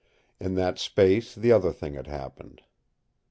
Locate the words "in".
0.39-0.55